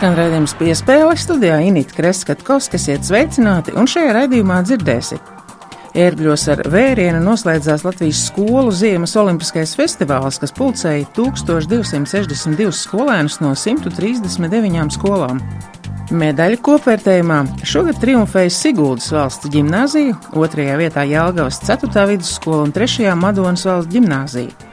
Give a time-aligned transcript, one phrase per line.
[0.00, 5.26] skan raidījums piespēle studijā Inīta Kreskatkovs, kas iet sveicināti, un šajā raidījumā dzirdēsiet.
[6.00, 14.96] Ērgļos ar vērienu noslēdzās Latvijas skolu ziemas olimpiskais festivāls, kas pulcēja 1262 skolēnus no 139
[14.96, 15.42] skolām.
[16.08, 22.08] Medaļu kopvērtējumā šogad triumfēja Siguldas valsts ģimnāzija, otrajā vietā Jālgavas 4.
[22.14, 23.12] vidusskola un 3.
[23.20, 24.69] Madonas valsts ģimnāzija.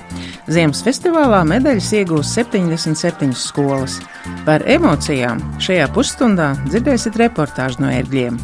[0.48, 4.00] Ziemas festivālā medaļas iegūs 77 skolas.
[4.48, 8.40] Par emocijām šajā pusstundā dzirdēsiet reportāžu no ērgļiem.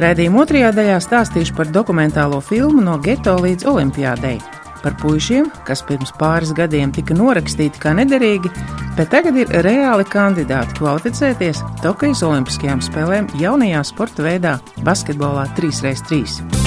[0.00, 4.38] Raidījuma otrajā daļā stāstīšu par dokumentālo filmu No geto līdz olimpiādei.
[4.82, 8.50] Par puišiem, kas pirms pāris gadiem tika norakstīti kā nederīgi,
[8.96, 16.61] bet tagad ir reāli kandidāti kvalificēties Tokijas Olimpiskajām spēlēm jaunajā sporta veidā- basketbolā 3x3.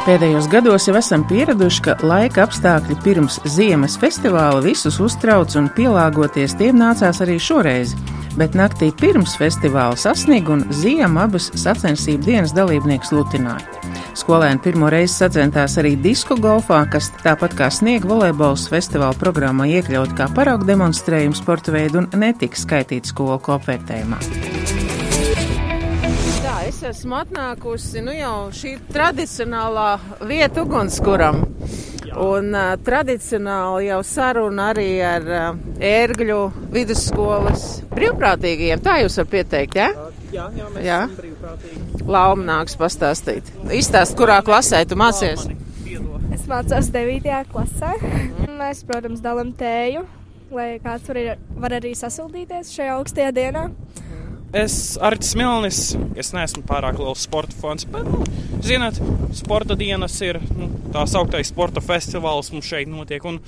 [0.00, 6.54] Pēdējos gados jau esam pieraduši, ka laika apstākļi pirms ziemas festivāla visus uztrauc un pielāgoties
[6.56, 7.92] tiem nācās arī šoreiz.
[8.40, 13.66] Bet naktī pirms festivāla sasniega un ziema abas sacensību dienas dalībnieks lutināja.
[14.16, 20.16] Skolēni pirmo reizi sacentās arī disku golfā, kas tāpat kā sniega volejbols festivāla programmā iekļaut
[20.16, 24.99] kā paraugu demonstrējumu sporta veidu un netika skaitīts skolu kopvērtējumā
[26.80, 29.88] es esmu atnākusi nu jau šī tradicionālā
[30.24, 31.42] vieta ugunskuram.
[32.20, 36.38] Un uh, tradicionāli jau saruna arī ar uh, ērgļu
[36.72, 38.82] vidusskolas brīvprātīgajiem.
[38.82, 39.90] Tā jūs varat pieteikt, ja?
[40.32, 40.98] Jā, jā, mēs jā?
[41.04, 42.02] esam brīvprātīgi.
[42.16, 43.52] Lauma nāks pastāstīt.
[43.76, 45.46] Izstāst, kurā klasē tu mācies?
[46.32, 47.40] Es mācos 9.
[47.52, 47.94] klasē.
[48.48, 50.06] Mēs, protams, dalam tēju,
[50.56, 51.20] lai kāds var,
[51.60, 53.68] var arī sasildīties šajā augstajā dienā.
[54.50, 58.24] Es Artis Milnis, es neesmu pārāk liels sporta fans, bet, nu,
[58.66, 58.96] zināt,
[59.38, 63.22] sporta dienas ir nu, tā sauktais sporta festivāls mums šeit notiek.
[63.30, 63.38] Un,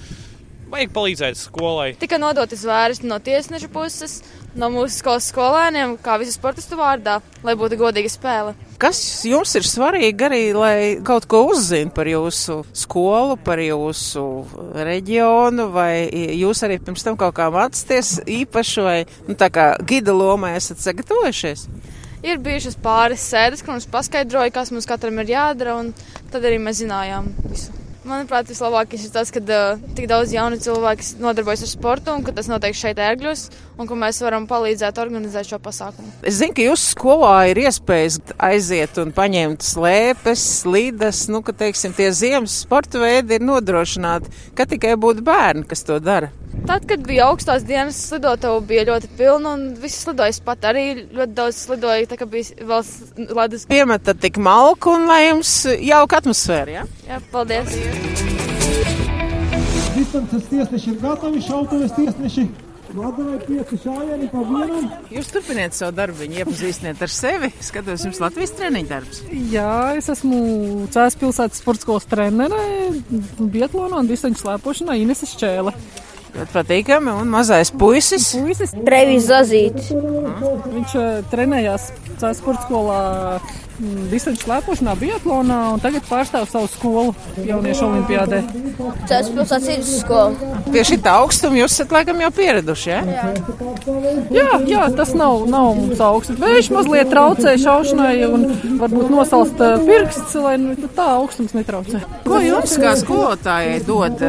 [0.72, 1.90] Vajag palīdzēt skolai.
[2.00, 4.22] Tika nodoti zvērsti no tiesneša puses,
[4.58, 8.54] no mūsu skolas skolēniem, kā visu sportistu vārdā, lai būtu godīga spēle.
[8.82, 8.98] Kas
[9.28, 10.76] jums ir svarīgi arī, lai
[11.06, 14.24] kaut ko uzzinātu par jūsu skolu, par jūsu
[14.74, 18.98] reģionu, vai jūs arī pirms tam kaut kā mācāties īpaši, vai
[19.28, 21.68] nu, tā kā gida lomā esat sagatavojušies?
[22.22, 25.94] Ir bijušas pāris sēdes, kur mums paskaidroja, kas mums katram ir jādara, un
[26.30, 27.81] tad arī mēs zinājām visu.
[28.02, 32.34] Manuprāt, vislabākais ir tas, ka uh, tik daudz jaunu cilvēku nodarbojas ar sportu un ka
[32.34, 33.44] tas notiek šeit ērgļos
[33.78, 36.10] un ka mēs varam palīdzēt organizēt šo pasākumu.
[36.26, 41.94] Es zinu, ka jūsu skolā ir iespējas aiziet un paņemt slēpes, slīdas, nu, ka, teiksim,
[41.94, 46.34] tie ziemas sporta veidi ir nodrošināti, ka tikai būtu bērni, kas to dara.
[46.66, 50.34] Tad, kad bija augstās dienas, slidotāju bija ļoti pilna un visi slidoja.
[50.46, 52.82] Pat arī ļoti daudz slidoju, tā kā bija vēl
[53.34, 53.66] ledus.
[53.70, 55.52] Piemetat tik malku un lai jums
[55.82, 56.76] jauka atmosfēra?
[56.76, 56.84] Ja?
[57.08, 57.74] Jā, paldies.
[59.96, 62.46] Distances tiesneši ir gatavi, šautuves tiesneši.
[62.92, 64.88] Vienam.
[65.12, 67.48] Jūs turpiniet savu darbu, iepazīstiniet ar sevi.
[67.64, 69.22] Skatos, jums Latvijas treniņu darbs.
[69.52, 70.40] Jā, es esmu
[70.92, 72.60] Cēlās pilsētas sporta skolas trenere,
[73.40, 75.72] Bietlānā un distanču slēpošanā Inese Šķēle.
[76.32, 77.12] Ļoti patīkami.
[77.22, 78.30] Un mazais puisis.
[78.40, 79.92] Puisis Trevis Zazītis.
[79.92, 83.02] Viņš uh, trenējās sporta skolā
[83.80, 88.42] Mm, distanču slēpošanā, biatlonā un tagad pārstāv savu skolu jauniešu olimpiādē.
[89.08, 90.50] Tas pilsētas vidusskola.
[90.68, 93.00] Pie šī augstuma jūs esat laikam jau pieraduši, ja?
[93.08, 93.24] Jā,
[94.36, 96.36] jā, jā tas nav, nav mums augsts.
[96.42, 98.44] Vējš mazliet traucē šaušanai un
[98.82, 99.58] varbūt nosalst
[99.88, 102.02] pirksts, lai nu, tā augstums netraucē.
[102.28, 104.20] Ko jums kā skolotājai dod?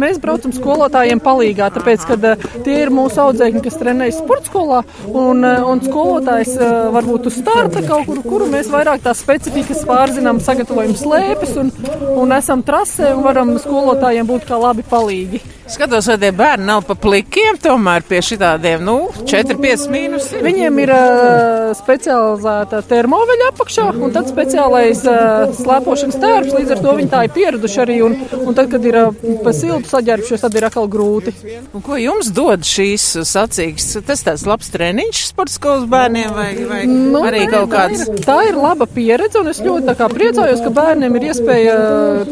[0.00, 4.82] Mēs braucam skolotājiem palīgā, tāpēc, ka tie ir mūsu audzēkņi, kas trenējas sporta skolā
[5.12, 6.56] un, un skolotājs
[6.96, 11.72] varbūt uz starta kaut kur, kuru mēs vairāk tās specifikas pārzinām, sagatavojam slēpes un,
[12.18, 15.42] un esam trasē un varam skolotājiem būt kā labi palīgi.
[15.68, 20.30] Skatos, vai tie bērni nav pa plikiem, tomēr pie šitādiem, nu, 4-5 mīnus.
[20.40, 26.94] Viņiem ir uh, specializēta termoveļa apakšā un tad speciālais uh, slēpošanas tērps, līdz ar to
[27.00, 30.56] viņi tā ir pieraduši arī, un, un tad, kad ir uh, pa siltu saģērbšies, tad
[30.56, 31.36] ir atkal grūti.
[31.76, 33.90] Un ko jums dod šīs sacīgas?
[34.08, 36.80] Tas tāds labs treniņš sporta skolas bērniem vai, vai
[37.12, 38.04] nu, arī kaut kāds?
[38.24, 41.76] Tā ir, laba pieredze, un es ļoti priecājos, ka bērniem ir iespēja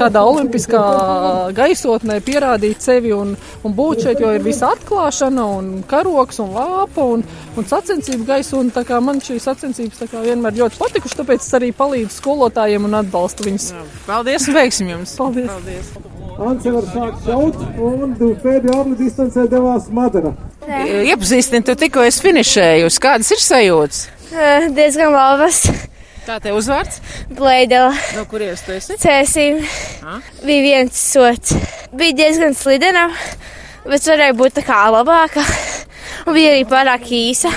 [0.01, 0.83] tādā olimpiskā
[1.57, 3.15] gaisotnē pierādīt sevi.
[3.17, 7.25] Un, un, būt šeit, jo ir visa atklāšana, un karoks, un lāpa, un,
[7.57, 8.61] un sacensību gaisa.
[8.61, 8.73] Un,
[9.07, 13.71] man šīs sacensības vienmēr ļoti patikušas, tāpēc es arī palīdzu skolotājiem un atbalstu viņus.
[13.75, 13.87] Jā.
[14.09, 15.17] Paldies un veiksim jums!
[15.21, 15.51] Paldies!
[15.53, 15.97] Paldies.
[16.37, 20.35] Ance var sākt šaut, un pēdējā apli distancē devās Madara.
[20.67, 23.01] Iepazīstini, tu tikko esi finišējusi.
[23.01, 24.03] Kādas ir sajūtas?
[24.37, 25.63] Eh, Diezgan labas.
[26.27, 26.99] Tā te uzvārds?
[27.33, 27.93] Bleidela.
[28.17, 28.97] No kurienes tu esi?
[29.01, 29.63] Cēsim.
[30.05, 30.19] Ah.
[30.45, 31.55] Bija viens sots.
[31.97, 33.07] Bija diezgan slidena,
[33.87, 35.45] bet varēja būt tā kā labāka.
[36.27, 37.53] Un bija arī pārāk īsa,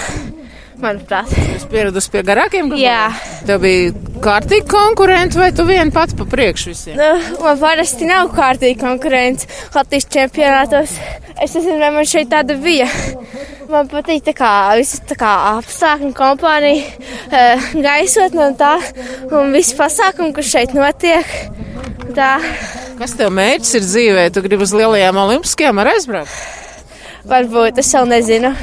[0.79, 1.33] manuprāt.
[1.57, 2.85] Es pieradu pie garākiem gabaliem.
[2.85, 3.41] Jā.
[3.49, 3.91] Tev bija
[4.23, 6.99] kārtīgi konkurenti, vai tu vien pats pa priekšu visiem?
[6.99, 7.09] Nu,
[7.41, 10.95] man parasti nav kārtīgi konkurence Latvijas čempionātos.
[11.41, 12.87] Es nezinu, vai man šeit tāda bija.
[13.69, 16.85] Man patīk tā kā visas tā kā apstākļi, kompānija,
[17.29, 18.75] eh, gaisotne un tā.
[19.29, 21.35] Un visi pasākumi, kas šeit notiek.
[22.17, 22.39] Tā
[22.99, 24.23] Kas tev mērķis ir dzīvē?
[24.33, 26.33] Tu gribi uz lielajām olimpiskajām ar aizbraukt?
[27.29, 28.53] varbūt es vēl nezinu.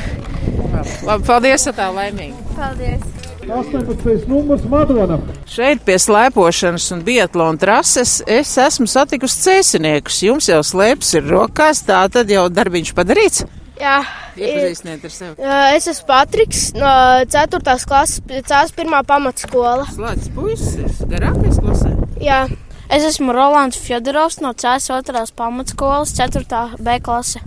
[1.06, 2.34] Labi, paldies, tā laimīgi.
[2.56, 3.12] Paldies!
[3.46, 4.26] 18.
[4.26, 5.20] numurs Madona.
[5.46, 10.18] Šeit pie slēpošanas un biatlona trases es esmu satikusi cēsiniekus.
[10.26, 13.46] Jums jau slēpes ir rokās, tā tad jau darbiņš padarīts.
[13.76, 13.96] Jā,
[14.36, 15.48] Iepazīstiniet ar sevi.
[15.76, 16.92] es esmu Patriks no
[17.28, 17.60] 4.
[17.88, 18.94] klases, Cēlus 1.
[19.08, 19.84] pamatskola.
[19.92, 21.92] Slēdz puisis, garākais klasē.
[22.22, 22.46] Jā,
[22.88, 25.26] es esmu Rolands Fjodorovs no Cēlus 2.
[25.36, 26.78] pamatskolas, 4.
[26.80, 27.44] B klase.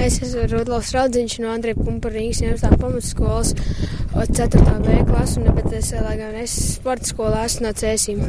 [0.00, 2.76] Es esmu Rudolfs Raudziņš no Andrija Pumparīgas 11.
[2.80, 3.54] pamatskolas
[4.14, 4.64] 4.
[4.84, 8.24] B klases, un bet es, lai gan es sporta skolā esmu no Cēsīm.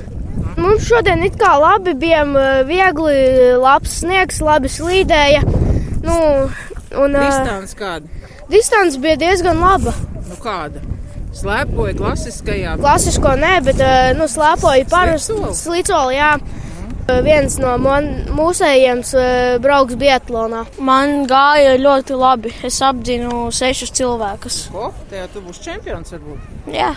[0.59, 3.19] Mums šodien it kā labi eh, viegli,
[3.59, 5.64] labs sniegs, labi slīdēja.
[6.05, 6.17] Nu,
[7.01, 8.07] un Distance kāda?
[8.49, 9.93] distance bija diezgan laba.
[10.29, 10.83] Nu kāda?
[11.35, 12.75] Slēpoja klasiskajā.
[12.79, 13.81] Klasisko nē, bet
[14.15, 16.15] nu, slēpoja parastu Slicoli?
[16.19, 16.35] jā.
[17.25, 19.03] Viens no mūsējiem
[19.61, 20.63] brauks Bietlānā.
[20.81, 22.53] Man gāja ļoti labi.
[22.65, 24.55] Es apdzinu sešus cilvēkus.
[24.73, 24.87] Ko?
[25.11, 26.47] Tajā tu būsi čempions varbūt.
[26.73, 26.95] Jā,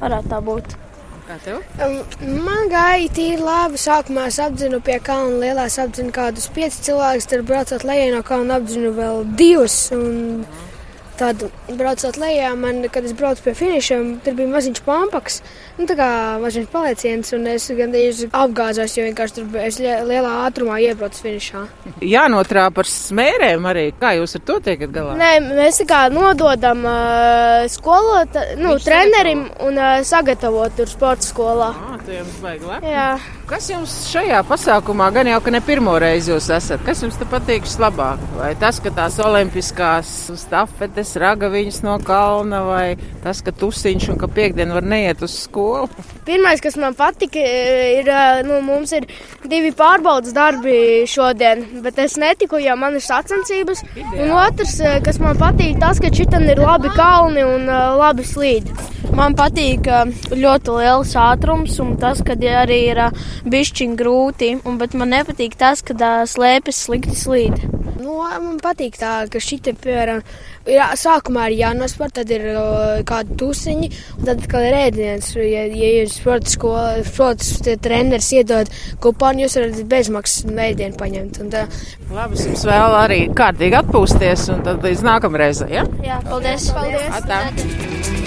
[0.00, 0.72] varētu tā būt.
[1.32, 1.60] Kā tev?
[2.44, 3.78] Man gāja tīri labi.
[3.80, 8.20] Sākumā es apzinu pie kalna lielā, es apzinu kādus piecus cilvēkus, tad braucot lejā no
[8.26, 9.76] kalna apzinu vēl divus.
[9.96, 10.42] Un
[11.22, 11.46] tad
[11.78, 15.40] braucot lejā, man, kad es braucu pie finišiem, tur bija maziņš pampaks.
[15.78, 16.08] Nu, tā kā
[16.42, 21.62] maziņš palieciens, un es gandrīz apgāzos, jo vienkārši tur bija- lielā ātrumā iebraucu finišā.
[22.04, 23.86] Jānotrāp ar smērēm arī.
[24.02, 25.14] Kā jūs ar to tiekat galā?
[25.20, 31.22] Nē, mēs tā kā nododam uh, skolotājam, nu, Viņš trenerim un uh, sagatavot tur sporta
[31.26, 31.70] skolā.
[32.06, 32.40] Tu jums.
[32.82, 33.08] Jā.
[33.46, 37.26] Kas jums šajā pasākumā, gan jau ka ne pirmo reizi jūs esat, kas jums te
[37.30, 38.18] patīk vislabāk?
[38.38, 40.08] Vai tas, ka tās olimpiskās
[40.40, 45.88] stafetes ragaviņas no kalna, vai tas, ka tusiņš un ka piekdien var neiet uz skolu?
[46.26, 49.08] Pirmais, kas man patika, ir, uh, nu, mums ir
[49.50, 53.84] divi pārbaudas darbi šodien, bet es netiku, jo man ir sacensības.
[54.12, 57.68] Un otrs, uh, kas man patīk, tas, ka šitam ir labi kalni un
[57.98, 58.72] labi slīd.
[59.12, 59.88] Man patīk
[60.30, 63.00] ļoti liels ātrums un tas, ka arī ir
[63.52, 65.94] bišķiņ grūti, un, bet man nepatīk tas, ka
[66.28, 67.60] slēpes slikti slīd.
[68.02, 70.22] Nu, man patīk tā, ka šī te, piemēram,
[70.66, 72.46] ir, sākumā ir jānospēr, tad ir
[73.08, 75.32] kādi tusiņi, un tad atkal ir ēdiens.
[75.36, 78.70] Ja, ja ir sporta skola, sports tie treneris iedod
[79.02, 81.42] kuponu, jūs varat bezmaksas ēdienu paņemt.
[81.42, 81.66] Un, tā,
[82.12, 85.70] Labi, jums vēl arī kārtīgi atpūsties, un tad līdz nākamreizai.
[85.78, 85.86] Ja?
[86.04, 86.70] Jā, paldies!
[86.76, 87.08] paldies.
[87.20, 88.21] Atā.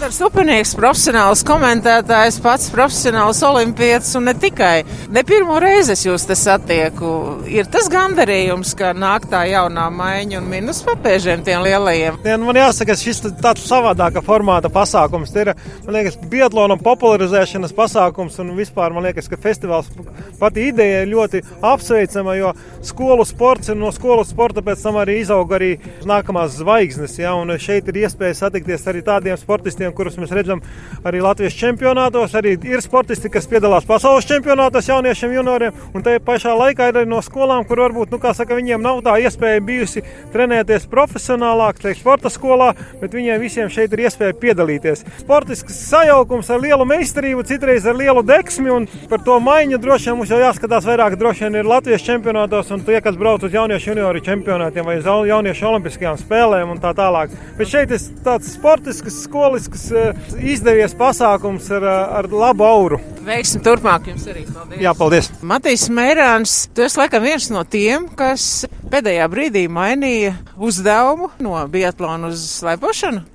[0.00, 4.86] Gunārs Upenieks, profesionāls komentētājs, pats profesionāls olimpietis un ne tikai.
[5.12, 7.10] Ne pirmo reizi es jūs te satieku.
[7.52, 12.16] Ir tas gandarījums, ka nāk tā jaunā maiņa un minus papēžiem tiem lielajiem.
[12.24, 15.34] Ja, nu, man jāsaka, šis tāds savādāka formāta pasākums.
[15.36, 15.52] Ir,
[15.84, 19.92] man liekas, biatlona popularizēšanas pasākums un vispār man liekas, ka festivāls
[20.40, 22.54] pati ideja ir ļoti apsveicama, jo
[22.88, 25.74] skolu sports ir no skolu sporta pēc tam arī izaug arī
[26.08, 27.20] nākamās zvaigznes.
[27.20, 30.62] Ja, un šeit ir iespēja satikties arī tādiem sportistiem, kurus mēs redzam
[31.06, 32.34] arī Latvijas čempionātos.
[32.38, 37.10] Arī ir sportisti, kas piedalās pasaules čempionātos jauniešiem, junioriem, un tajā pašā laikā ir arī
[37.10, 40.04] no skolām, kur varbūt, nu, saka, viņiem nav tā iespēja bijusi
[40.34, 45.04] trenēties profesionālāk, teikt, sporta skolā, bet viņiem visiem šeit ir iespēja piedalīties.
[45.22, 50.20] Sportisks sajaukums ar lielu meistarību, citreiz ar lielu deksmi, un par to maiņu droši vien
[50.20, 51.18] mums jau jāskatās vairāk.
[51.20, 55.68] Droši vien ir Latvijas čempionātos, un tie, kas brauc uz jauniešu junioru čempionātiem vai jauniešu
[55.70, 57.34] olimpiskajām spēlēm un tā tālāk.
[57.58, 60.14] Bet šeit ir tāds sportisks, skolisks, eh,
[60.52, 63.00] izdevies pasākums ar, eh, ar labu auru.
[63.24, 64.46] Veiksim turpmāk jums arī.
[64.50, 64.80] Paldies.
[64.82, 65.30] Jā, paldies!
[65.42, 72.32] Matīs Mērāns, tu esi laikam viens no tiem, kas pēdējā brīdī mainīja uzdevumu no biatlona
[72.32, 73.26] uz slēpošanu.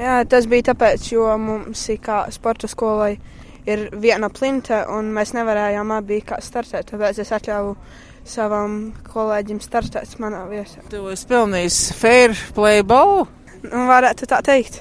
[0.00, 3.18] Jā, tas bija tāpēc, jo mums ir kā sporta skolai
[3.68, 6.92] ir viena plimta, un mēs nevarējām abi kā startēt.
[6.92, 7.74] Tāpēc es atļāvu
[8.28, 8.78] savam
[9.10, 10.84] kolēģim startēt manā viesā.
[10.92, 13.26] Tu esi pelnījis fair play balvu.
[13.66, 14.80] Nu, varētu tā teikt.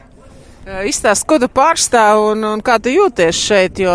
[0.67, 3.93] Izstāst, ko tu pārstāv un, un kā tu jūties šeit, jo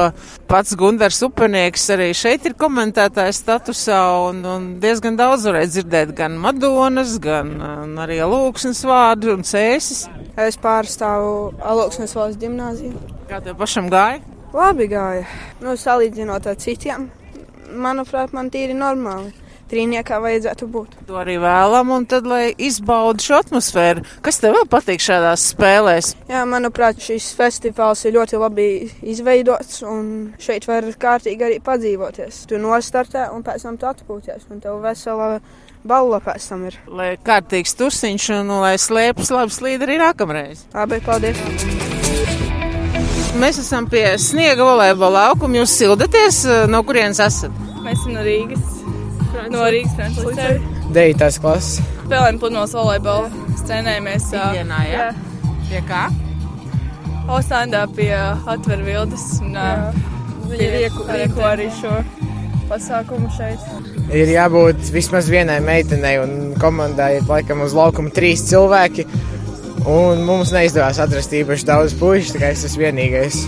[0.51, 6.39] pats Gundars Upenieks arī šeit ir komentētājs statusā un, un diezgan daudz varēja dzirdēt gan
[6.41, 7.53] Madonas, gan
[8.01, 10.07] arī Lūksnes vārdu un cēsis.
[10.41, 12.97] Es pārstāvu Alūksnes valsts ģimnāziju.
[13.29, 14.25] Kā tev pašam gāja?
[14.55, 15.29] Labi gāja.
[15.63, 17.09] Nu, salīdzinot ar citiem,
[17.71, 19.44] manuprāt, man tīri normāli
[19.75, 20.97] trīniekā vajadzētu būt.
[21.09, 24.05] To arī vēlam, un tad, lai izbaudu šo atmosfēru.
[24.25, 26.15] Kas tev vēl patīk šādās spēlēs?
[26.31, 28.69] Jā, manuprāt, šis festivāls ir ļoti labi
[29.03, 30.09] izveidots, un
[30.43, 32.45] šeit var kārtīgi arī padzīvoties.
[32.51, 35.39] Tu nostartē, un pēc tam tu atpūties, un tev vesela
[35.85, 36.79] balva pēc tam ir.
[36.89, 40.69] Lai kārtīgs tusiņš, un lai slēpjas labi slīd arī nākamreiz.
[40.77, 41.43] Labi, paldies!
[43.35, 45.59] Mēs esam pie sniega volejbola laukuma.
[45.59, 47.63] Jūs sildaties, no kurienes esat?
[47.83, 48.84] Mēs esam no Rīgas
[49.53, 50.61] no Rīgas Frančijas.
[50.95, 51.41] 9.
[51.43, 51.81] klases.
[52.05, 53.45] Spēlējam pludmales volejbolu.
[53.65, 54.27] Trenējamies.
[54.35, 55.07] Dienā, jā.
[55.09, 55.55] jā.
[55.71, 56.03] Pie kā?
[57.33, 59.25] Ostandā pie atver vildes.
[59.45, 59.57] Un,
[60.45, 61.95] Viņi rieku, rieku arī šo
[62.69, 63.63] pasākumu šeit.
[64.13, 69.07] Ir jābūt vismaz vienai meitenei, un komandā ir laikam uz laukuma trīs cilvēki.
[69.89, 73.41] Un mums neizdevās atrast īpaši daudz puikas, tā kā es esmu vienīgais.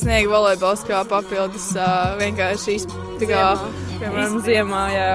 [0.00, 3.48] Sniega volejbols kā papildus uh, vienkārši izpētā
[4.04, 5.08] piemēram, ziemā, ja,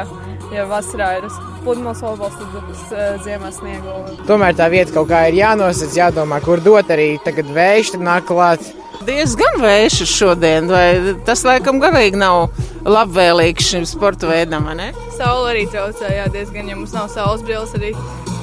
[0.53, 1.29] ja vasarā ir
[1.63, 3.95] pludmales volejbols, tad uz uh, ziemā sniegu.
[4.29, 8.65] Tomēr tā vieta kaut kā ir jānosacīt, jādomā, kur dot arī tagad vējš nāk klāt.
[9.05, 12.49] Diezgan vējš šodien, vai tas laikam galīgi nav
[12.85, 14.91] labvēlīgs šim sporta veidam, ne?
[15.15, 17.93] Saula arī traucē, jā, diezgan, ja mums nav saules brilles arī.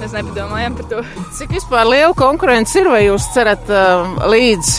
[0.01, 1.05] Mēs nepadomājam par to.
[1.39, 4.75] Cik vispār liela konkurence ir, vai jūs cerat uh, līdz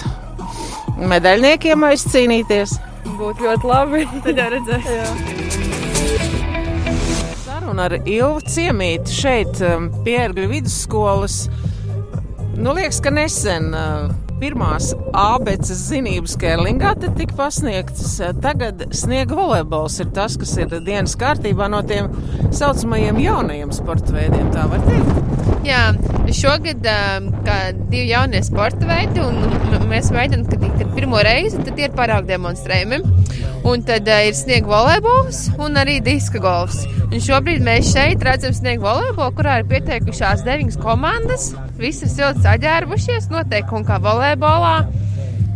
[1.14, 2.78] medaļniekiem aizcīnīties?
[3.18, 4.06] Būtu ļoti labi.
[4.26, 5.47] Tad jau redzēsim
[7.68, 11.50] saruna ar Ilvu Ciemīti šeit um, pie Ergļu vidusskolas.
[12.56, 14.08] Nu, liekas, ka nesen uh,
[14.40, 18.22] pirmās abeces zinības Kērlingā tika pasniegtas.
[18.40, 22.08] Tagad sniega volejbols ir tas, kas ir dienas kārtībā no tiem
[22.56, 25.57] saucamajiem jaunajiem sporta veidiem, tā var teikt.
[25.68, 25.92] Jā,
[26.32, 26.86] šogad
[27.90, 33.02] divi jaunie sporta veidi, un mēs veidojam, kad, kad pirmo reizi tad ir parāk demonstrējumi.
[33.68, 36.86] Un tad uh, ir sniega volejbols un arī diska golfs.
[37.10, 41.50] Un šobrīd mēs šeit redzam sniega volejbolu, kurā ir pieteikušās deviņas komandas.
[41.82, 44.78] Visi ir silti saģērbušies, noteikumi kā volejbolā.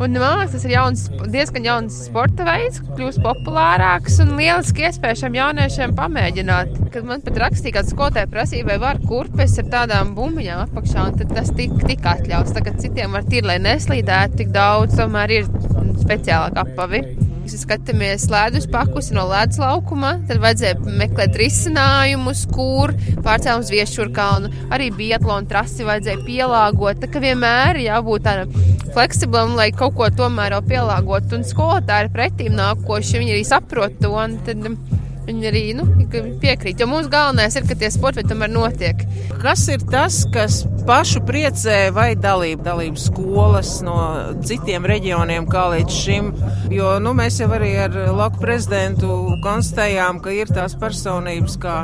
[0.01, 5.19] Un, man liekas, tas ir jauns, diezgan jauns sporta veids, kļūst populārāks un lieliski iespēja
[5.19, 6.73] šiem jauniešiem pamēģināt.
[6.95, 11.35] Kad man pat rakstīja, ka skolotāja prasīja, vai var kurpes ar tādām bumbiņām apakšā, un
[11.35, 12.55] tas tika tik atļauts.
[12.57, 15.51] Tagad citiem var tīri, lai neslīdētu tik daudz, tomēr ir
[16.01, 17.05] speciālāk apavi
[17.49, 22.93] skatāmies ledus pakus no ledus laukuma, tad vajadzēja meklēt risinājumus, kur
[23.25, 24.51] pārcēlām uz viešurkalnu.
[24.73, 27.01] Arī biatlonu trasi vajadzēja pielāgot.
[27.01, 28.55] Tā kā vienmēr jābūt tādam
[28.93, 31.31] fleksiblam, lai kaut ko tomēr jau pielāgot.
[31.37, 34.15] Un skolotāji pretīm nākoši, viņi arī saprot to.
[34.45, 34.67] Tad,
[35.21, 35.85] Viņi arī nu,
[36.41, 36.81] piekrīt.
[36.81, 39.03] Jo mums galvenais ir, ka tie sporti tomēr notiek.
[39.41, 43.95] Kas ir tas, kas pašu priecē vai dalību, dalību skolas no
[44.45, 46.31] citiem reģioniem kā līdz šim?
[46.73, 49.09] Jo nu, mēs jau arī ar Laku prezidentu
[49.43, 51.75] konstatējām, ka ir tās personības kā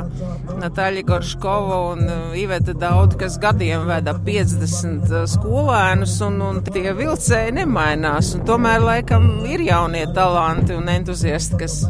[0.58, 6.92] Natāļa Gorškova un uh, Iveta Daud, kas gadiem veda 50 uh, skolēnus, un, un tie
[6.96, 8.34] vilcēji nemainās.
[8.38, 11.80] Un tomēr laikam ir jaunie talanti un entuziasti, kas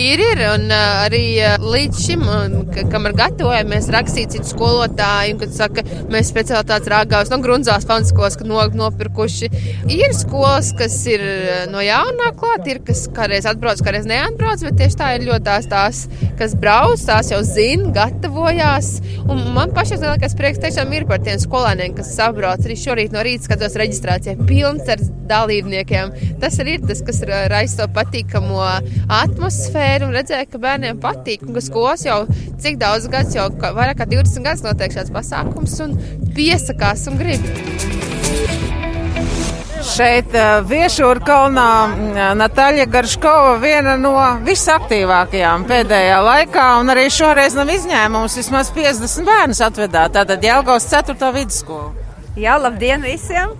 [0.00, 2.22] Ir, ir, un uh, arī uh, līdz šim,
[2.72, 8.46] ka, kamēr gatavojamies rakstīt citu skolotāju, kad saka, mēs speciālitātes rāgās no grunzās fanskos, ka
[8.48, 9.50] no, nopirkuši.
[9.92, 11.24] Ir skolas, kas ir
[11.68, 15.68] no jaunā klāt, ir, kas kādreiz atbrauc, kādreiz neatbrauc, bet tieši tā ir ļoti tās,
[15.68, 16.02] tās
[16.40, 18.94] kas brauc, tās jau zina, gatavojās.
[19.28, 22.64] Un man pašais lielākais prieks tiešām ir par tiem skolēniem, kas sabrauc.
[22.64, 26.14] Arī šorīt no rīta skatos reģistrācijā pilns ar dalībniekiem.
[26.42, 27.22] Tas arī ir tas, kas
[27.52, 28.60] raisa to patīkamo
[29.20, 31.46] atmosfēru un redzēja, ka bērniem patīk.
[31.46, 32.22] Un ka skolas jau
[32.60, 35.96] cik daudz gadus, jau vairāk kā 20 gadus notiek šāds pasākums un
[36.36, 37.46] piesakās un grib.
[39.80, 40.34] Šeit
[40.68, 41.70] Viešūra kalnā
[42.36, 44.12] Natāļa Garškova viena no
[44.44, 48.36] visaktīvākajām pēdējā laikā, un arī šoreiz nav izņēmums.
[48.42, 50.12] Vismaz 50 bērnus atvedāt.
[50.18, 51.32] Tātad Jelgavas 4.
[51.38, 51.90] vidusskola.
[52.38, 53.56] Jā, labdien visiem!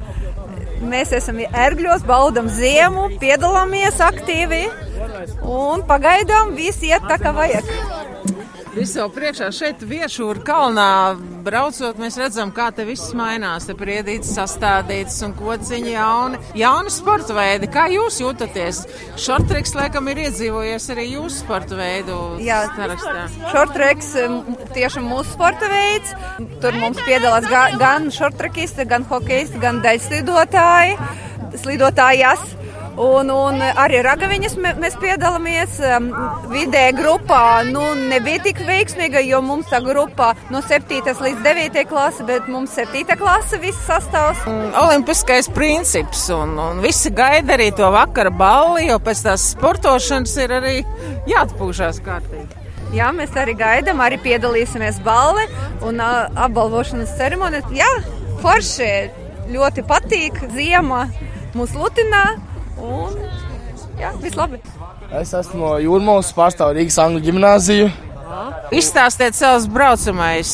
[0.81, 4.63] Mēs esam ērgļos, baudam ziemu, piedalāmies aktīvi
[5.45, 7.69] un pagaidām viss iet tā, kā vajag.
[8.71, 10.91] Visu priekšā šeit viešūra kalnā
[11.43, 13.67] braucot, mēs redzam, kā te viss mainās.
[13.67, 16.39] Te priedīts sastādīts un kociņi jauni.
[16.59, 17.67] Jauni sporta veidi.
[17.75, 18.85] Kā jūs jūtaties?
[19.19, 23.27] Šortreks, laikam, ir iedzīvojies arī jūsu sporta veidu Jā, sarakstā.
[23.51, 24.13] Šortreks
[24.77, 26.15] tieši mūsu sporta veids.
[26.63, 30.95] Tur mums piedalās ga, gan šortrekisti, gan hokejisti, gan daļslidotāji,
[31.59, 32.60] slidotājas.
[33.01, 36.11] Un, un arī ragaviņas mēs piedalāmies um,
[36.51, 37.63] vidē grupā.
[37.65, 41.01] Nu, nebija tik veiksmīga, jo mums tā grupa no 7.
[41.09, 41.81] līdz 9.
[41.89, 43.17] klase, bet mums 7.
[43.17, 44.43] klase viss sastāvs.
[44.83, 50.55] Olimpiskais princips, un, un visi gaida arī to vakara balli, jo pēc tās sportošanas ir
[50.59, 50.77] arī
[51.31, 52.61] jāatpūšās kārtīgi.
[52.93, 55.47] Jā, mēs arī gaidām, arī piedalīsimies balli
[55.87, 57.65] un apbalvošanas ceremonijā.
[57.81, 57.91] Jā,
[58.45, 58.93] forši
[59.57, 61.07] ļoti patīk, ziema
[61.57, 62.50] mūs lutinā.
[62.79, 63.17] Un,
[63.99, 64.61] jā, viss labi.
[65.19, 67.91] Es esmu no Jūrmālas, pārstāvu Rīgas Angļu ģimnāziju.
[68.71, 70.53] Izstāstiet savus braucamais.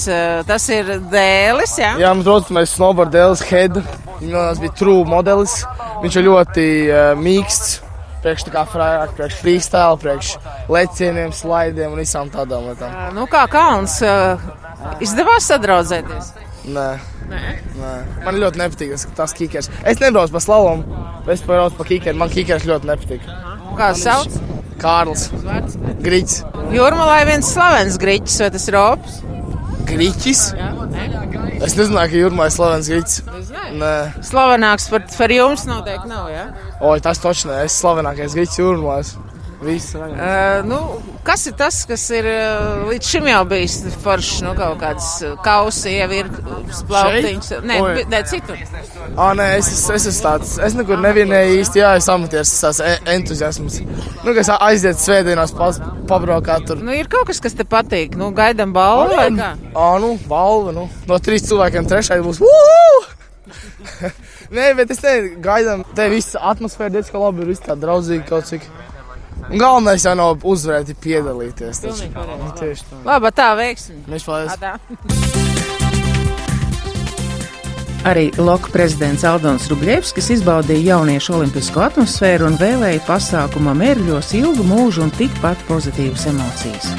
[0.48, 1.76] Tas ir dēlis.
[1.82, 3.82] Jā, jā mums braucamais snowboard dēlis Head.
[4.22, 5.58] Viņam bija true modelis.
[6.00, 7.82] Viņš ir ļoti uh, mīksts.
[8.24, 10.32] Priekš tā kā frāk, priekš freestyle, priekš
[10.72, 12.96] lecieniem, slaidiem un visām tādām lietām.
[13.14, 14.00] Nu kā kauns,
[15.04, 16.32] izdevās sadraudzēties?
[16.66, 16.86] Nē.
[17.30, 17.42] Nē.
[17.78, 17.92] Nē.
[18.26, 19.70] Man ļoti nepatīk tas kīkers.
[19.86, 20.98] Es nebraucu pa slalomu,
[21.30, 22.18] es braucu pa kīkeru.
[22.18, 23.26] Man kīkers ļoti nepatīk.
[23.78, 24.34] Kā sauc?
[24.80, 25.28] Kārlis.
[26.04, 26.40] Griķis.
[26.74, 29.20] Jūrmalā ir viens slavens griķis, vai tas ir Rops?
[29.86, 30.42] Griķis?
[30.58, 30.72] Jā.
[31.64, 33.22] Es nezināju, ka jūrmā ir slavens griķis.
[33.80, 33.92] Nē.
[34.26, 36.44] Slavenāks par, par jums noteikti nav, jā?
[36.84, 39.14] Oi, tas taču nē, es slavenākais griķis jūrmās.
[39.56, 40.02] Viss, uh,
[40.68, 40.78] nu,
[41.24, 44.42] kas ir tas, kas ir uh, līdz šim jau bijis foršs?
[44.44, 45.06] Nu, kaut kāds
[45.44, 46.28] kausi, jau ir
[46.76, 47.48] splautiņš.
[47.64, 47.78] Nē,
[48.12, 48.60] nē, citur.
[49.16, 52.82] Ā, nē, es, es, es esmu tāds, es nekur nevienēju īsti, jā, es amaties, tas
[53.14, 53.80] entuziasms.
[54.26, 56.82] Nu, kas aiziet svētdienās pabraukāt tur.
[56.84, 58.18] Nu, ir kaut kas, kas te patīk.
[58.20, 59.54] Nu, gaidam balvu vai kā?
[59.72, 60.84] Ā, nu, balva, nu.
[61.08, 62.42] No trīs cilvēkiem trešais būs.
[62.44, 63.06] Uhu!
[64.56, 68.50] Nē, bet es te gaidām, te viss atmosfēra diezgan labi, ir viss tā draudzīgi kaut
[68.50, 68.68] cik.
[69.52, 71.82] Galvenais jau nav uzvarēt, ir piedalīties.
[71.84, 72.08] Taču.
[72.14, 73.02] Nu, tieši tā.
[73.06, 74.00] Labi, tā veiksim.
[74.10, 74.56] Mēs paldies.
[78.06, 85.08] Arī Loka prezidents Aldons Rubļevskis izbaudīja jauniešu olimpisko atmosfēru un vēlēja pasākumam ērgļos ilgu mūžu
[85.08, 86.94] un tikpat pozitīvas emocijas.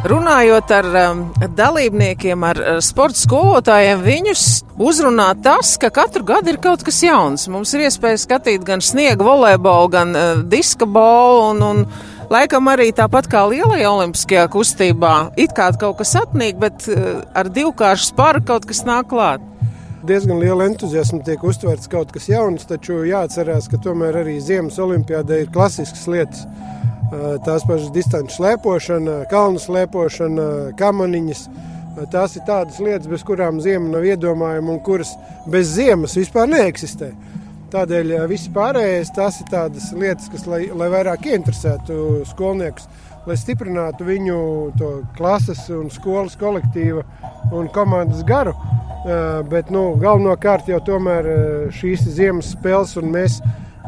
[0.00, 1.18] Runājot ar um,
[1.58, 4.44] dalībniekiem, ar uh, sporta skolotājiem, viņus
[4.80, 7.44] uzrunā tas, ka katru gadu ir kaut kas jauns.
[7.52, 12.88] Mums ir iespēja skatīt gan sniega volejbolu, gan uh, diska bolu un, un laikam arī
[12.96, 15.14] tāpat kā lielajā olimpiskajā kustībā.
[15.36, 19.44] It kā kaut kas atnīk, bet uh, ar divkāršu spāru kaut kas nāk klāt.
[20.08, 25.42] Diezgan liela entuziasma tiek uztverts kaut kas jauns, taču jāatcerās, ka tomēr arī Ziemas olimpiādē
[25.44, 26.48] ir klasiskas lietas
[27.46, 30.46] tās pašas distanču slēpošana, kalnu slēpošana,
[30.78, 31.42] kamaniņas.
[32.12, 35.10] Tās ir tādas lietas, bez kurām ziema nav iedomājama un kuras
[35.50, 37.10] bez ziemas vispār neeksistē.
[37.70, 42.86] Tādēļ viss pārējais tās ir tādas lietas, kas lai, lai vairāk ieinteresētu skolniekus,
[43.28, 44.38] lai stiprinātu viņu
[45.18, 47.04] klases un skolas kolektīva
[47.54, 48.54] un komandas garu.
[49.50, 51.26] Bet nu, galvenokārt jau tomēr
[51.74, 53.38] šīs ziemas spēles un mēs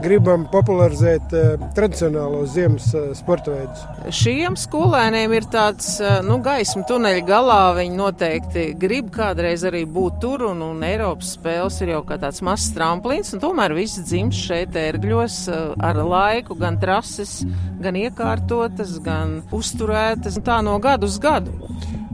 [0.01, 3.83] gribam popularizēt uh, tradicionālos ziemas uh, sporta veidus.
[4.17, 7.61] Šiem skolēniem ir tāds uh, nu, gaisma tuneļa galā.
[7.77, 12.43] Viņi noteikti grib kādreiz arī būt tur, un, un Eiropas spēles ir jau kā tāds
[12.45, 13.35] mazs tramplīns.
[13.43, 15.43] Tomēr viss dzimst šeit, ērgļos,
[15.83, 17.43] ar laiku, gan trases,
[17.83, 21.53] gan iekārtotas, gan uzturētas, tā no gadu uz gadu.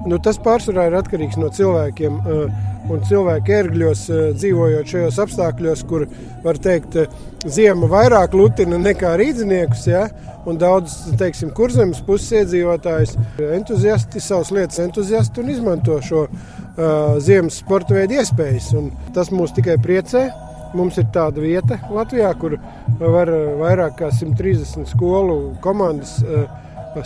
[0.08, 2.18] Nu, tas pārsvarā ir atkarīgs no cilvēkiem.
[2.22, 4.05] Uh, un cilvēki ērgļos
[4.38, 6.07] dzīvojot šajos apstākļos, kur
[6.44, 6.98] var teikt,
[7.46, 9.87] ziema vairāk lutina nekā rīzniekus.
[9.90, 10.07] Ja?
[10.48, 13.16] Un daudz, teiksim, kurzemes puses iedzīvotājs,
[13.53, 18.70] entuziasti, savas lietas entuziasti un izmanto šo uh, ziemas sporta veidu iespējas.
[18.79, 20.29] Un tas mūs tikai priecē.
[20.77, 22.59] Mums ir tāda vieta Latvijā, kur
[23.01, 26.44] var vairāk kā 130 skolu komandas uh,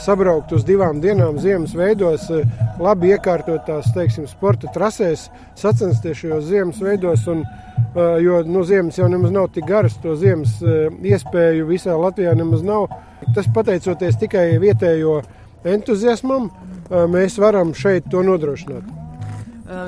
[0.01, 2.47] sabraukt uz divām dienām ziemas veidos, eh,
[2.81, 5.29] labi iekārtotās teiksim, sporta trasēs,
[5.59, 7.27] sacensties šajos ziemas veidos.
[7.29, 11.97] Un, eh, jo nu, ziemas jau nemaz nav tik garas, to ziemas eh, iespēju visā
[11.99, 12.89] Latvijā nemaz nav.
[13.35, 15.23] Tas pateicoties tikai vietējo
[15.65, 16.51] entuziasmam,
[16.91, 18.83] mēs varam šeit to nodrošināt.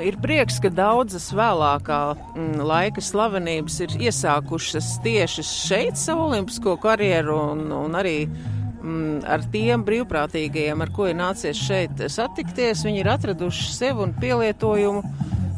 [0.01, 7.35] Ir prieks, ka daudzas vēlākā mm, laika slavenības ir iesākušas tieši šeit savu olimpisko karjeru
[7.51, 8.29] un, un arī
[8.85, 14.13] Mm, ar tiem brīvprātīgajiem, ar ko ir nācies šeit satikties, viņi ir atraduši sevi un
[14.21, 15.03] pielietojumu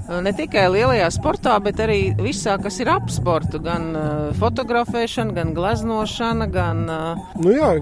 [0.06, 3.58] Ne tikai lielajā sportā, bet arī visā, kas ir ap sportu.
[3.62, 6.84] Gan uh, fotografēšana, gan gleznošana, gan.
[6.86, 7.24] Uh...
[7.42, 7.72] Nu jā,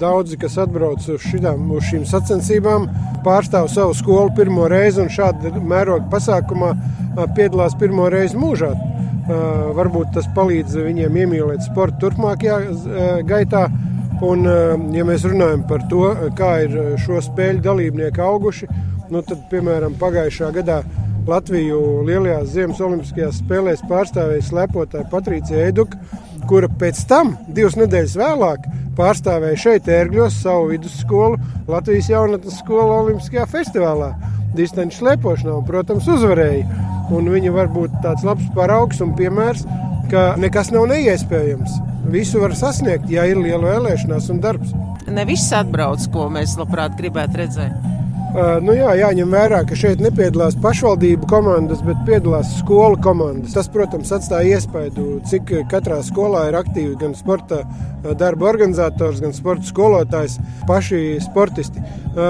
[0.00, 2.88] daudzi, kas atbrauc uz, šitām, uz šīm sacensībām,
[3.26, 6.72] pārstāv savu skolu pirmo reizi un šāda mēroga pasākumā
[7.36, 8.72] piedalās pirmo reizi mūžā.
[9.76, 13.66] Varbūt tas palīdz viņiem iemīlēt sportu turpmākajā gaitā.
[14.24, 16.06] Un, uh, ja mēs runājam par to,
[16.38, 18.66] kā ir šo spēļu dalībnieki auguši,
[19.12, 20.82] nu tad, piemēram, pagājušā gadā
[21.28, 25.98] Latviju lielajās Ziemas Olimpiskajās spēlēs pārstāvēja slepotāja Patricija Eduka,
[26.48, 28.64] kura pēc tam, divas nedēļas vēlāk,
[28.96, 31.36] pārstāvēja šeit ērgļos savu vidusskolu
[31.68, 34.14] Latvijas jaunatnes skolu Olimpiskajā festivālā.
[34.56, 36.64] Distanču slēpošanā, un, protams, uzvarēja.
[37.12, 39.66] Un viņa var būt tāds labs paraugs un piemērs,
[40.08, 41.76] ka nekas nav neiespējams.
[42.08, 44.72] Visu var sasniegt, ja ir liela vēlēšanās un darbs.
[45.12, 47.97] Ne viss atbrauc, ko mēs labprāt gribētu redzēt.
[48.28, 53.54] Nu jā, jāņem vērā, ka šeit nepiedalās pašvaldību komandas, bet piedalās skolu komandas.
[53.56, 57.62] Tas, protams, atstāja iespaidu, cik katrā skolā ir aktīvi gan sporta
[58.20, 60.36] darba organizators, gan sporta skolotājs,
[60.68, 61.80] paši sportisti.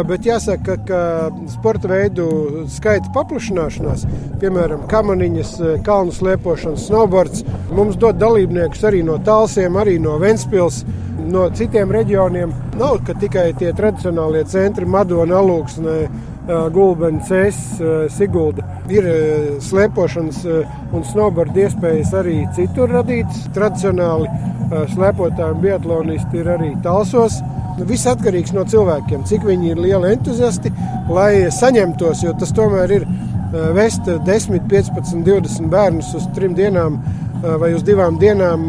[0.07, 1.03] Bet jāsaka, ka
[1.51, 2.29] sporta veidu
[2.71, 4.07] skaita paplašināšanās,
[4.39, 5.53] piemēram, kamaniņas,
[5.87, 7.43] kalnu slēpošanas, snowboards,
[7.75, 10.85] mums dod dalībniekus arī no Talsiem, arī no Ventspils
[11.27, 12.55] no citiem reģioniem.
[12.79, 15.97] Nav tikai tie tradicionālie centri, Madona, Alūksne,
[16.73, 17.29] Gulbens,
[18.15, 18.65] Sigulda.
[18.89, 19.05] Ir
[19.61, 20.39] slēpošanas
[20.97, 23.45] un snowboard iespējas arī citur radītas.
[23.53, 24.31] Tradicionāli
[24.95, 27.41] slēpotāji un biatlonisti ir arī talsos.
[27.79, 30.73] Viss atkarīgs no cilvēkiem, cik viņi ir lieli entuziasti,
[31.15, 33.05] lai saņemtos, jo tas tomēr ir
[33.77, 36.99] vest 10, 15, 20 bērnus uz trim dienām
[37.61, 38.67] vai uz divām dienām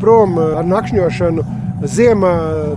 [0.00, 1.46] prom eh, ar nakšņošanu
[1.88, 2.34] ziemā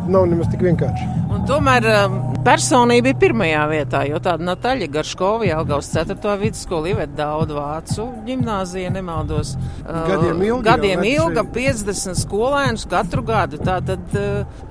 [0.07, 1.09] nav nemaz tik vienkārši.
[1.33, 2.15] Un tomēr eh,
[2.45, 6.35] personība ir pirmajā vietā, jo tāda Natāļa Garškova, Jelgavas 4.
[6.39, 9.55] vidusskola, Iveta Dauda Vācu ģimnāzija, nemaldos.
[9.83, 10.65] Gadiem ilgi.
[10.67, 13.59] Gadiem ilga, 50 skolēnus katru gadu.
[13.63, 14.17] Tā tad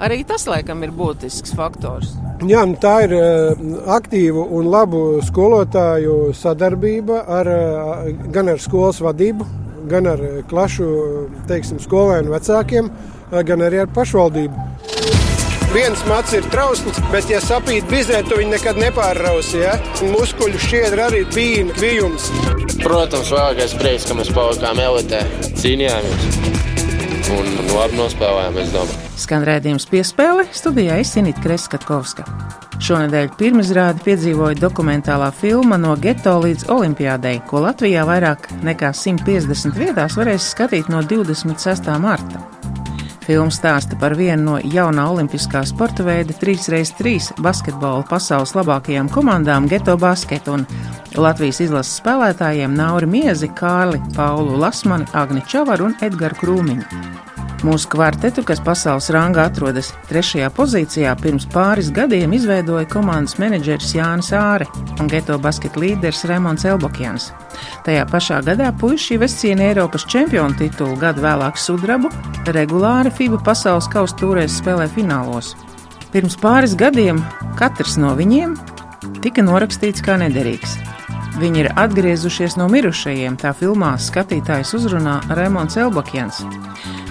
[0.01, 2.15] arī tas, laikam, ir būtisks faktors.
[2.49, 3.17] Jā, nu tā ir
[3.99, 7.53] aktīva un labu skolotāju sadarbība ar,
[8.35, 9.47] gan ar skolas vadību,
[9.93, 10.89] gan ar eh, klašu
[11.51, 12.91] teiksim, skolēnu vecākiem,
[13.31, 14.69] eh, gan arī ar pašvaldību.
[15.73, 19.63] Viens mats ir trausls, bet, ja sapīt bizē, tu viņu nekad nepārrausi.
[19.63, 19.79] Ja?
[20.13, 22.29] Muskuļu šķiedra arī bija kvijums.
[22.83, 25.25] Protams, vēlākais prieks, ka mēs palikām elitē,
[25.63, 26.72] cīnījāmies
[27.33, 29.11] un labi nospēlējām, es domāju.
[29.23, 32.27] Skan rēdījums piespēle studijā Isinita Kreskatkovska.
[32.83, 40.19] Šonadēļ pirmizrādi piedzīvoja dokumentālā filma No geto līdz olimpiādei, ko Latvijā vairāk nekā 150 vietās
[40.19, 41.95] varēs skatīt no 26.
[42.03, 42.52] marta.
[43.23, 49.95] Filma stāsta par vienu no jaunā olimpiskā sporta veida 3x3 basketbola pasaules labākajām komandām Geto
[49.97, 50.67] Basket un
[51.15, 57.32] Latvijas izlases spēlētājiem Nauri Miezi, Kārli, Paulu Lasmani, Agni Čavaru un Edgaru Krūmiņu.
[57.63, 64.33] Mūsu kvartetu, kas pasaules rangā atrodas trešajā pozīcijā, pirms pāris gadiem izveidoja komandas menedžeris Jānis
[64.35, 64.67] Āre
[64.99, 67.29] un geto basketa līderis Remons Elbokjans.
[67.87, 72.11] Tajā pašā gadā puiši izcīnīja Eiropas čempionu titulu, gadu vēlāk sudrabu,
[72.51, 75.55] regulāri FIBA pasaules kausa tūrēs spēlē finālos.
[76.11, 77.23] Pirms pāris gadiem
[77.61, 78.59] katrs no viņiem
[79.23, 80.81] tika norakstīts kā nederīgs.
[81.39, 86.43] Viņi ir atgriezušies no mirušajiem, tā filmā skatītājs uzrunā Remons Elbakjans.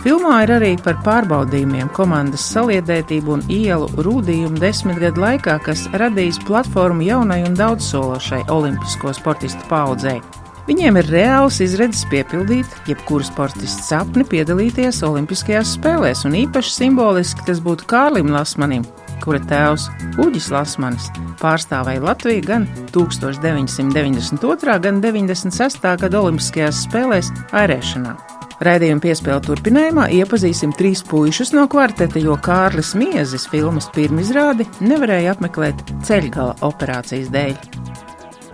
[0.02, 7.06] Filmā ir arī par pārbaudījumiem, komandas saliedētību un ielu rūdījumu desmitgadu laikā, kas radīs platformu
[7.06, 10.18] jaunai un daudzsološai olimpisko sportistu paudzei.
[10.66, 17.62] Viņiem ir reāls izredzes piepildīt jebkuru sportistu sapni piedalīties Olimpiskajās spēlēs, un īpaši simboliski tas
[17.62, 18.86] būtu Kārlim Lasmanim,
[19.22, 19.90] kura tēvs
[20.22, 21.10] Uģis Lasmanis
[21.42, 24.82] pārstāvēja Latviju gan 1992.
[24.88, 25.90] gan 96.
[26.06, 28.31] gada Olimpiskajās spēlēs airēšanā.
[28.62, 35.82] Raidījuma piespēle turpinājumā iepazīsim trīs puišus no kvarteta, jo Kārlis Miezis filmas pirmizrādi nevarēja apmeklēt
[36.06, 37.56] ceļgala operācijas dēļ.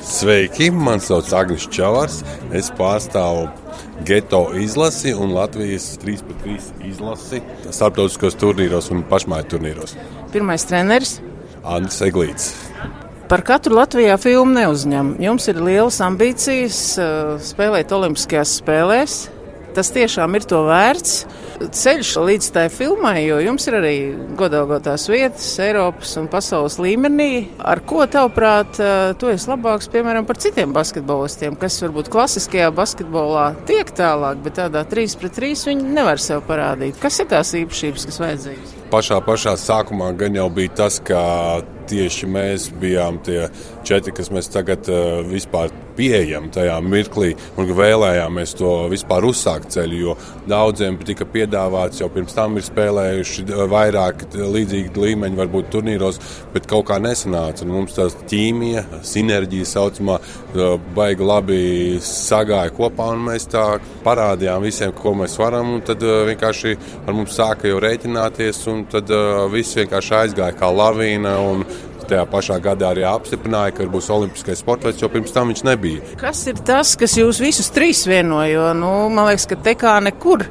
[0.07, 2.21] Sveiki, man sauc Agnis Čavars.
[2.55, 3.49] Es pārstāvu
[4.07, 6.55] geto izlasi un Latvijas 3x3
[6.87, 9.97] izlasi starptautiskos turnīros un pašmāju turnīros.
[10.31, 11.17] Pirmais treneris
[11.67, 12.53] Andris Eglīts.
[13.27, 15.17] Par katru Latvijā filmu neuzņem.
[15.19, 19.25] Jums ir lielas ambīcijas uh, spēlēt Olimpiskajās spēlēs
[19.75, 21.17] tas tiešām ir to vērts.
[21.58, 23.93] Ceļš līdz tai filmai, jo jums ir arī
[24.38, 27.47] godāgotās vietas Eiropas un pasaules līmenī.
[27.58, 33.56] Ar ko tavuprāt, eh, tu esi labāks, piemēram, par citiem basketbolistiem, kas varbūt klasiskajā basketbolā
[33.65, 36.99] tiek tālāk, bet tādā 3 pret 3 viņi nevar sev parādīt.
[37.01, 38.76] Kas ir tās īpašības, kas vajadzīgas?
[38.91, 41.23] Pašā, pašā sākumā gan jau bija tas, ka
[41.88, 43.47] tieši mēs bijām tie
[43.88, 49.97] četri, kas mēs tagad uh, vispār pieejami tajā mirklī un vēlējāmies to vispār uzsākt ceļu,
[50.04, 50.15] jo
[50.50, 56.19] daudziem tika piedāvāts jau pirms tam ir spēlējuši vairāk līdzīgi līmeņi, varbūt turnīros,
[56.54, 57.65] bet kaut kā nesanāca.
[57.65, 60.19] Un mums tā ķīmija, sinerģija saucamā,
[60.95, 61.62] baigi labi
[62.04, 63.65] sagāja kopā un mēs tā
[64.06, 69.11] parādījām visiem, ko mēs varam, un tad vienkārši ar mums sāka jau rēķināties, un tad
[69.53, 71.37] viss vienkārši aizgāja kā lavīna.
[71.49, 71.65] Un,
[72.07, 76.15] tajā pašā gadā arī apstiprināja, ka būs olimpiskais sports, jo pirms tam viņš nebija.
[76.19, 78.71] Kas ir tas, kas jūs visus trīs vienoja?
[78.77, 80.45] Nu, man liekas, ka te kā nekur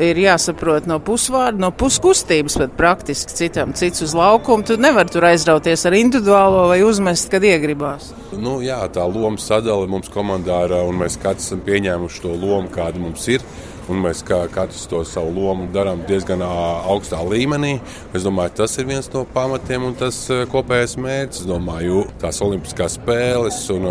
[0.00, 4.66] ir jāsaprot no pusvārda, no puskustības, pat praktiski citam, cits uz laukumu.
[4.66, 8.10] Tu nevari tur aizrauties ar individuālo vai uzmest, kad iegribās.
[8.32, 12.72] Nu, jā, tā loma sadala mums komandā ir, un mēs katrs esam pieņēmuši to lomu,
[12.74, 13.44] kāda mums ir.
[13.92, 17.74] Un mēs katrs to savu lomu darām diezgan augstā līmenī.
[18.16, 21.44] Es domāju, tas ir viens no pamatiem un tas kopējais mērķis.
[21.48, 23.90] Domāju, tās olimpiskās spēles un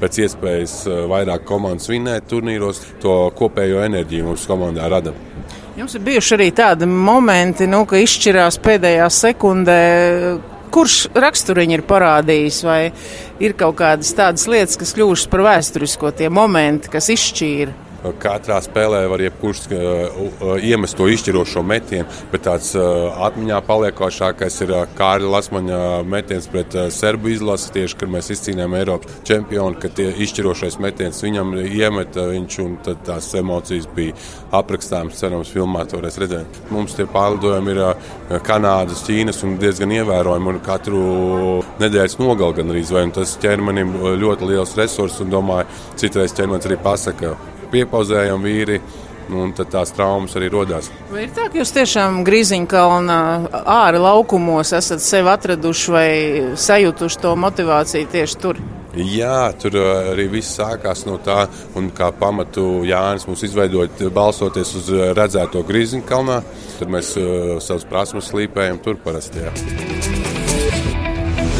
[0.00, 0.78] pēc iespējas
[1.12, 5.12] vairāk komandas vinēt turnīros, to kopējo enerģiju mums komandā rada.
[5.76, 9.78] Jums ir bijuši arī tādi momenti, nu, ka izšķirās pēdējā sekundē,
[10.74, 12.80] kurš raksturiņš ir parādījis, vai
[13.42, 17.83] ir kaut kādas tādas lietas, kas kļuvušas par vēsturisko, tie momenti, kas izšķīra.
[18.20, 24.74] Katrā spēlē var jebkurš uh, iemest to izšķirošo metienu, bet tāds uh, atmiņā paliekošākais ir
[24.74, 30.10] uh, Kārļa Lasmaņa metiens pret Serbu izlasi, tieši, kad mēs izcīnījām Eiropas čempionu, ka tie
[30.26, 34.16] izšķirošais metiens viņam iemeta viņš un tās emocijas bija
[34.54, 36.60] aprakstāmas, cerams, filmā to varēs redzēt.
[36.74, 37.82] Mums tie pārlidojumi ir
[38.44, 41.00] Kanādas, Ķīnas un diezgan ievērojami un katru
[41.80, 46.80] nedēļas nogali gan arī, vai tas ķermenim ļoti liels resurs un domāju, citreiz ķermenis arī
[46.84, 47.34] pasaka,
[47.74, 48.80] piepauzējam vīri.
[49.32, 50.90] Un tad tās traumas arī radās.
[51.08, 53.20] Vai ir tā, ka jūs tiešām Grīziņkalnā
[53.72, 56.08] ārā laukumos esat sevi atraduši vai
[56.60, 58.60] sajutuši to motivāciju tieši tur?
[58.94, 64.92] Jā, tur arī viss sākās no tā, un kā pamatu Jānis mums izveidoja, balstoties uz
[65.16, 66.38] redzēto Grīziņkalnā.
[66.78, 69.42] Tad mēs uh, savus prasmes slīpējam tur parasti.
[69.48, 69.56] Jā.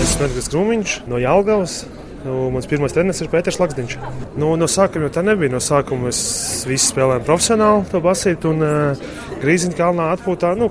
[0.05, 1.81] Es esmu Edgars Krūmiņš no Jālgavas.
[2.25, 3.99] Nu, mans pirmais treneris ir Pēters Lakstiņš.
[4.41, 5.53] Nu, no sākuma jau tā nebija.
[5.53, 6.21] No sākuma mēs
[6.65, 9.03] visi spēlējām profesionāli to basītu un uh,
[9.43, 10.55] Grīziņa kalnā atpūtā.
[10.57, 10.71] Nu,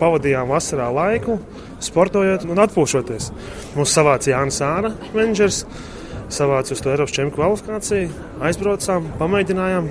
[0.00, 1.36] pavadījām vasarā laiku,
[1.84, 3.30] sportojot un atpūšoties.
[3.76, 5.62] Mums savāca Jānis Āra, menedžers,
[6.32, 8.08] savāca uz to Eiropas čempionu kvalifikāciju,
[8.48, 9.90] aizbraucām, pamēģinājām.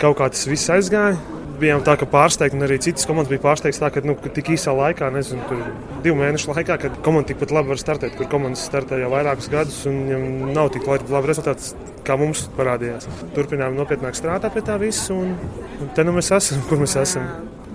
[0.00, 1.18] Kaut kā tas viss aizgāja
[1.60, 5.10] bijām tā, pārsteigti, un arī citas komandas bija pārsteigts, tā, ka nu, tik īsā laikā,
[5.14, 5.62] nezinu, tur
[6.04, 9.82] divu mēnešu laikā, kad komanda tikpat labi var startēt, kur komandas startē jau vairākus gadus,
[9.90, 11.74] un viņam nav tik labi rezultāts,
[12.06, 13.08] kā mums parādījās.
[13.36, 15.36] Turpinām nopietnāk strādāt pie tā visu, un,
[15.80, 17.26] un te nu mēs esam, kur mēs esam.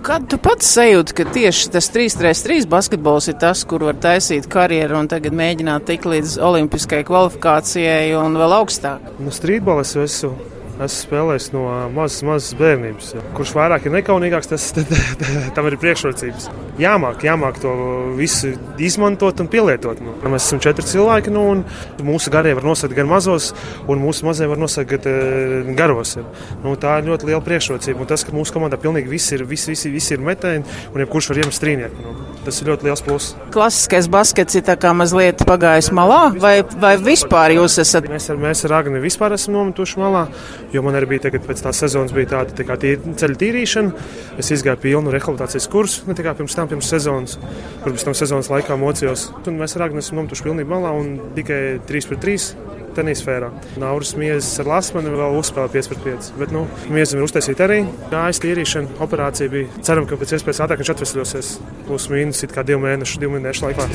[0.02, 4.96] Kad tu pats sajūti, ka tieši tas 3-3 basketbols ir tas, kur var taisīt karjeru
[4.98, 9.12] un tagad mēģināt tikt līdz olimpiskajai kvalifikācijai un vēl augstāk?
[9.22, 13.12] Nu, strīdbols es esmu esmu spēlējis no mazas, mazas bērnības.
[13.36, 14.68] Kurš vairāk ir nekaunīgāks, tas
[15.56, 16.48] tam ir priekšrocības.
[16.80, 17.72] Jāmāk, jāmāk to
[18.16, 20.00] visu izmantot un pielietot.
[20.02, 21.62] Nu, mēs esam četri cilvēki, nu, un
[22.06, 23.50] mūsu garie var nosakt gan mazos,
[23.90, 26.16] un mūsu mazie var nosakt gan uh, garos.
[26.64, 28.02] Nu, tā ir ļoti liela priekšrocība.
[28.02, 31.32] Un tas, ka mūsu komandā pilnīgi visi ir, visi, visi, visi ir metēji, un jebkurš
[31.32, 32.06] var iemest strīnieku.
[32.06, 33.36] Nu, tas ir ļoti liels pluss.
[33.54, 38.08] Klasiskais baskets ir mazliet pagājis malā, vai, vai vispār jūs esat?
[38.10, 40.26] Mēs ar, mēs ar Agni vispār esam nometuši malā.
[40.72, 44.04] Jo man arī bija tagad, pēc tās sezonas, bija tāda tā kā tīr, ceļa tīrīšana.
[44.40, 47.38] Es izgāju pilnu rehabilitācijas kursu, ne tikai pirms tam, pirms sezonas,
[47.82, 49.28] kur pēc tam sezonas laikā mocījos.
[49.44, 53.50] Un mēs ar Agni esam nometuši pilnībā malā un tikai 3 pret 3 tenisa sfērā.
[53.80, 56.32] Nauris miezas ar lasmani vēl uzspēlē 5 pret 5.
[56.40, 57.78] Bet, nu, miezam ir uztaisīta arī.
[58.12, 59.70] Kājas tīrīšana, operācija bija.
[59.84, 61.54] Ceram, ka pēc iespējas ātrāk viņš atvesļosies.
[61.88, 63.88] Plus mīnus it kā divu mēnešu, divu mēnešu laikā.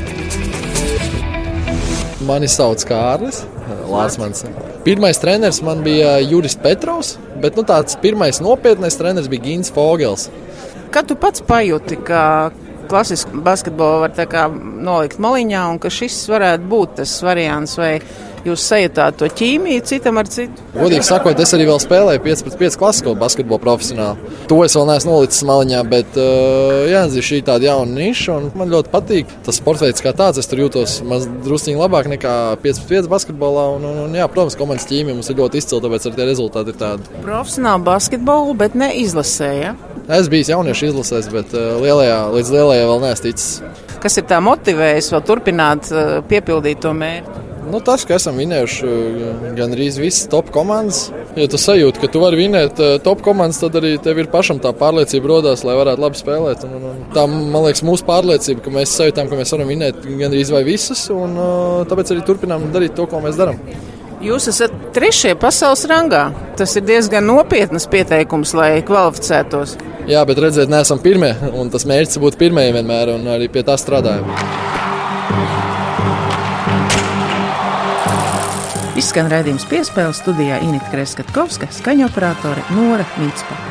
[2.28, 3.46] Mani sauc Kārlis
[3.92, 4.46] Lāsmans.
[4.86, 10.30] Pirmais treneris man bija Juris Petrovs, bet nu, tāds pirmais nopietnais treneris bija Gins Fogels.
[10.94, 12.24] Kad tu pats pajuti, ka
[12.88, 17.98] klasisku basketbolu var nolikt maliņā un ka šis varētu būt tas variants, vai
[18.52, 20.68] jūs sajūtāt to ķīmiju citam ar citu?
[20.76, 24.36] Godīgi sakot, es arī vēl spēlēju 5 pret 5 klasisko basketbolu profesionāli.
[24.52, 28.52] To es vēl neesmu nolicis maliņā, bet uh, jā, šī ir tāda jauna niša un
[28.60, 29.34] man ļoti patīk.
[29.48, 31.00] Tas sports veids kā tāds, es tur jūtos
[31.48, 33.66] drusciņi labāk nekā 5 pret 5 basketbolā.
[33.78, 36.74] Un, un, un, jā, protams, komandas ķīmija mums ir ļoti izcila, tāpēc arī tie rezultāti
[36.74, 37.22] ir tādi.
[37.26, 39.76] Profesionāli basketbolu, bet ne izlasēja.
[40.20, 43.84] Es biju jauniešu izlasēs, bet uh, lielajā, līdz lielajai vēl neesmu ticis.
[44.04, 47.47] Kas ir tā motivējis vēl turpināt uh, piepildīt to mērķi?
[47.68, 48.92] Nu, tas, ka esam vinējuši
[49.58, 51.08] gandrīz visas top komandas.
[51.36, 54.72] Ja tu sajūti, ka tu vari vinēt top komandas, tad arī tev ir pašam tā
[54.78, 56.64] pārliecība rodās, lai varētu labi spēlēt.
[56.68, 60.54] Un, un, tā, man liekas, mūsu pārliecība, ka mēs sajūtām, ka mēs varam vinēt gandrīz
[60.56, 61.36] vai visas, un
[61.92, 63.60] tāpēc arī turpinām darīt to, ko mēs darām.
[64.24, 66.24] Jūs esat trešie pasaules rangā.
[66.58, 69.76] Tas ir diezgan nopietnas pieteikums, lai kvalificētos.
[70.10, 71.36] Jā, bet redziet, neesam pirmie.
[71.74, 74.26] Tas mērķis būtu pirmie vienmēr, un arī pie tā strādājam.
[78.98, 83.67] Izskan redzējums piespēles studijā Inita Kreskavska, skaņoperatore Nora Mītspa.